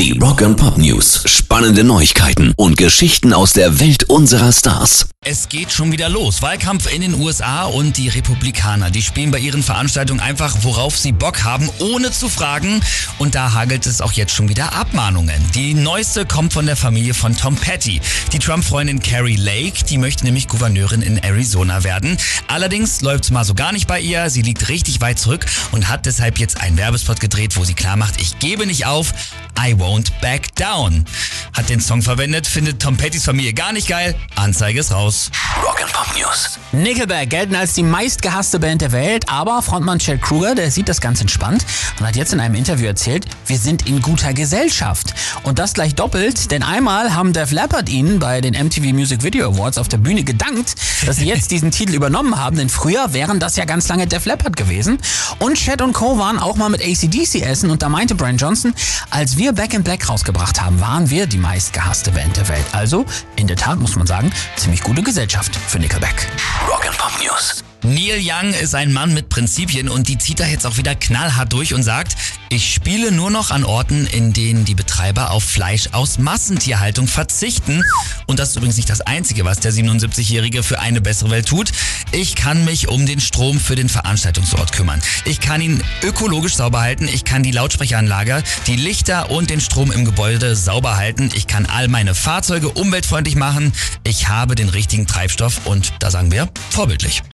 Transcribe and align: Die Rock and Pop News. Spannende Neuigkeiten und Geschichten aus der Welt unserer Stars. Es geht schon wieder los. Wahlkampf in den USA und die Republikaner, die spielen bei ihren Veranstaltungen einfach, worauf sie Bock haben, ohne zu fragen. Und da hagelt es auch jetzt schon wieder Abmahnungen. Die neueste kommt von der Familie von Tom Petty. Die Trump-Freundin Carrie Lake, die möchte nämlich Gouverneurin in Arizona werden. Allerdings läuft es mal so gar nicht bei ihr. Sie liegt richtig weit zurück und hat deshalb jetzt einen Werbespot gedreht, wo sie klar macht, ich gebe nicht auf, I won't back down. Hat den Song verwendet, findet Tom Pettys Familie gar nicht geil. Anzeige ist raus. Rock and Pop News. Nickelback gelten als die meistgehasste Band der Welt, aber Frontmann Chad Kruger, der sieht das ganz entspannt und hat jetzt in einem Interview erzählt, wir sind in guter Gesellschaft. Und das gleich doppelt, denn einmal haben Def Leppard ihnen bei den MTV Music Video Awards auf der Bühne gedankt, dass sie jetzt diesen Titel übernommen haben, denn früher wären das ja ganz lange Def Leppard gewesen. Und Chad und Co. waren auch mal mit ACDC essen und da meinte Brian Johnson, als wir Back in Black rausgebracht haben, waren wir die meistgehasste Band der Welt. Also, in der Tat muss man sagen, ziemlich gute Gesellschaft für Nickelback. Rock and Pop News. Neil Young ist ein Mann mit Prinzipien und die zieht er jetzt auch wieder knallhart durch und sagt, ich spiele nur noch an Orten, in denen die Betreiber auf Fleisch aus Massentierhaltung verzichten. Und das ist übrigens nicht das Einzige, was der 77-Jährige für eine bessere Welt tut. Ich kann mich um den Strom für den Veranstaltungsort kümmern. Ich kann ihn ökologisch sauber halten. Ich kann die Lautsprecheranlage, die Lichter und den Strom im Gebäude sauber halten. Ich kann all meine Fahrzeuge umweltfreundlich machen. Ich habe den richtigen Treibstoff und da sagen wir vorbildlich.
Die 0.00 0.18
Rock 0.18 0.40
and 0.40 0.56
Pop 0.56 0.78
News. 0.78 1.24
Spannende 1.26 1.84
Neuigkeiten 1.84 2.54
und 2.56 2.78
Geschichten 2.78 3.34
aus 3.34 3.52
der 3.52 3.80
Welt 3.80 4.04
unserer 4.04 4.50
Stars. 4.50 5.10
Es 5.22 5.50
geht 5.50 5.70
schon 5.70 5.92
wieder 5.92 6.08
los. 6.08 6.40
Wahlkampf 6.40 6.90
in 6.90 7.02
den 7.02 7.20
USA 7.20 7.64
und 7.64 7.98
die 7.98 8.08
Republikaner, 8.08 8.90
die 8.90 9.02
spielen 9.02 9.30
bei 9.30 9.38
ihren 9.38 9.62
Veranstaltungen 9.62 10.20
einfach, 10.20 10.56
worauf 10.62 10.96
sie 10.96 11.12
Bock 11.12 11.44
haben, 11.44 11.68
ohne 11.78 12.10
zu 12.10 12.30
fragen. 12.30 12.80
Und 13.18 13.34
da 13.34 13.52
hagelt 13.52 13.84
es 13.84 14.00
auch 14.00 14.12
jetzt 14.12 14.34
schon 14.34 14.48
wieder 14.48 14.72
Abmahnungen. 14.72 15.44
Die 15.54 15.74
neueste 15.74 16.24
kommt 16.24 16.54
von 16.54 16.64
der 16.64 16.76
Familie 16.76 17.12
von 17.12 17.36
Tom 17.36 17.54
Petty. 17.54 18.00
Die 18.32 18.38
Trump-Freundin 18.38 19.00
Carrie 19.00 19.36
Lake, 19.36 19.84
die 19.84 19.98
möchte 19.98 20.24
nämlich 20.24 20.48
Gouverneurin 20.48 21.02
in 21.02 21.18
Arizona 21.18 21.84
werden. 21.84 22.16
Allerdings 22.48 23.02
läuft 23.02 23.24
es 23.24 23.30
mal 23.30 23.44
so 23.44 23.52
gar 23.52 23.72
nicht 23.72 23.86
bei 23.86 24.00
ihr. 24.00 24.30
Sie 24.30 24.40
liegt 24.40 24.70
richtig 24.70 25.02
weit 25.02 25.18
zurück 25.18 25.44
und 25.72 25.90
hat 25.90 26.06
deshalb 26.06 26.38
jetzt 26.38 26.58
einen 26.58 26.78
Werbespot 26.78 27.20
gedreht, 27.20 27.58
wo 27.58 27.64
sie 27.64 27.74
klar 27.74 27.96
macht, 27.96 28.18
ich 28.18 28.38
gebe 28.38 28.66
nicht 28.66 28.86
auf, 28.86 29.12
I 29.58 29.74
won't 29.74 29.89
back 30.20 30.54
down. 30.54 31.04
Hat 31.60 31.68
den 31.68 31.80
Song 31.80 32.00
verwendet, 32.00 32.46
findet 32.46 32.80
Tom 32.80 32.96
Pettys 32.96 33.26
Familie 33.26 33.52
gar 33.52 33.74
nicht 33.74 33.86
geil. 33.86 34.14
Anzeige 34.34 34.80
ist 34.80 34.92
raus. 34.92 35.30
Rock 35.62 35.82
and 35.82 35.92
Pop 35.92 36.06
News. 36.16 36.58
Nickelback 36.72 37.28
gelten 37.28 37.54
als 37.54 37.74
die 37.74 37.82
meistgehasste 37.82 38.58
Band 38.58 38.80
der 38.80 38.92
Welt, 38.92 39.28
aber 39.28 39.60
Frontmann 39.60 39.98
Chad 39.98 40.22
Kruger, 40.22 40.54
der 40.54 40.70
sieht 40.70 40.88
das 40.88 41.02
ganz 41.02 41.20
entspannt 41.20 41.66
und 41.98 42.06
hat 42.06 42.16
jetzt 42.16 42.32
in 42.32 42.40
einem 42.40 42.54
Interview 42.54 42.86
erzählt, 42.86 43.26
wir 43.44 43.58
sind 43.58 43.86
in 43.86 44.00
guter 44.00 44.32
Gesellschaft. 44.32 45.12
Und 45.42 45.58
das 45.58 45.74
gleich 45.74 45.94
doppelt, 45.94 46.50
denn 46.50 46.62
einmal 46.62 47.14
haben 47.14 47.34
Def 47.34 47.50
Leppard 47.50 47.90
ihnen 47.90 48.20
bei 48.20 48.40
den 48.40 48.54
MTV 48.54 48.94
Music 48.94 49.22
Video 49.22 49.50
Awards 49.50 49.76
auf 49.76 49.88
der 49.88 49.98
Bühne 49.98 50.24
gedankt, 50.24 50.76
dass 51.04 51.16
sie 51.16 51.26
jetzt 51.26 51.50
diesen 51.50 51.72
Titel 51.72 51.92
übernommen 51.92 52.38
haben, 52.38 52.56
denn 52.56 52.70
früher 52.70 53.12
wären 53.12 53.38
das 53.38 53.56
ja 53.56 53.66
ganz 53.66 53.86
lange 53.88 54.06
Def 54.06 54.24
Leppard 54.24 54.56
gewesen. 54.56 54.96
Und 55.40 55.58
Chad 55.58 55.82
und 55.82 55.92
Co. 55.92 56.16
waren 56.16 56.38
auch 56.38 56.56
mal 56.56 56.70
mit 56.70 56.80
ACDC 56.80 57.42
essen 57.42 57.68
und 57.68 57.82
da 57.82 57.90
meinte 57.90 58.14
Brian 58.14 58.38
Johnson, 58.38 58.72
als 59.10 59.36
wir 59.36 59.52
Back 59.52 59.74
in 59.74 59.82
Black 59.82 60.08
rausgebracht 60.08 60.62
haben, 60.62 60.80
waren 60.80 61.10
wir 61.10 61.26
die 61.26 61.36
meistgehasste 61.50 62.12
Band 62.12 62.36
der 62.36 62.48
Welt. 62.48 62.64
Also, 62.70 63.04
in 63.34 63.48
der 63.48 63.56
Tat 63.56 63.80
muss 63.80 63.96
man 63.96 64.06
sagen, 64.06 64.32
ziemlich 64.54 64.82
gute 64.84 65.02
Gesellschaft 65.02 65.56
für 65.56 65.80
Nickelback. 65.80 66.28
Rock 66.68 66.86
and 66.86 66.96
Pop 66.96 66.98
News. 66.98 66.99
Neil 67.90 68.20
Young 68.22 68.54
ist 68.54 68.76
ein 68.76 68.92
Mann 68.92 69.12
mit 69.14 69.30
Prinzipien 69.30 69.88
und 69.88 70.06
die 70.06 70.16
zieht 70.16 70.38
er 70.38 70.48
jetzt 70.48 70.64
auch 70.64 70.76
wieder 70.76 70.94
knallhart 70.94 71.52
durch 71.52 71.74
und 71.74 71.82
sagt, 71.82 72.14
ich 72.48 72.72
spiele 72.72 73.10
nur 73.10 73.30
noch 73.30 73.50
an 73.50 73.64
Orten, 73.64 74.06
in 74.06 74.32
denen 74.32 74.64
die 74.64 74.76
Betreiber 74.76 75.32
auf 75.32 75.42
Fleisch 75.42 75.88
aus 75.90 76.16
Massentierhaltung 76.18 77.08
verzichten. 77.08 77.82
Und 78.26 78.38
das 78.38 78.50
ist 78.50 78.56
übrigens 78.56 78.76
nicht 78.76 78.90
das 78.90 79.00
Einzige, 79.00 79.44
was 79.44 79.58
der 79.58 79.72
77-Jährige 79.72 80.62
für 80.62 80.78
eine 80.78 81.00
bessere 81.00 81.30
Welt 81.30 81.48
tut. 81.48 81.72
Ich 82.12 82.36
kann 82.36 82.64
mich 82.64 82.86
um 82.86 83.06
den 83.06 83.18
Strom 83.18 83.58
für 83.58 83.74
den 83.74 83.88
Veranstaltungsort 83.88 84.70
kümmern. 84.70 85.02
Ich 85.24 85.40
kann 85.40 85.60
ihn 85.60 85.82
ökologisch 86.04 86.54
sauber 86.54 86.82
halten. 86.82 87.08
Ich 87.08 87.24
kann 87.24 87.42
die 87.42 87.50
Lautsprecheranlage, 87.50 88.44
die 88.68 88.76
Lichter 88.76 89.32
und 89.32 89.50
den 89.50 89.60
Strom 89.60 89.90
im 89.90 90.04
Gebäude 90.04 90.54
sauber 90.54 90.96
halten. 90.96 91.30
Ich 91.34 91.48
kann 91.48 91.66
all 91.66 91.88
meine 91.88 92.14
Fahrzeuge 92.14 92.68
umweltfreundlich 92.68 93.34
machen. 93.34 93.72
Ich 94.04 94.28
habe 94.28 94.54
den 94.54 94.68
richtigen 94.68 95.08
Treibstoff 95.08 95.66
und 95.66 95.92
da 95.98 96.12
sagen 96.12 96.30
wir 96.30 96.48
vorbildlich. 96.70 97.22